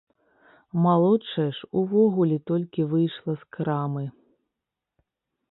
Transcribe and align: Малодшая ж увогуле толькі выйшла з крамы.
Малодшая 0.85 1.45
ж 1.57 1.69
увогуле 1.81 2.37
толькі 2.53 2.87
выйшла 2.95 3.33
з 3.43 3.47
крамы. 3.59 4.03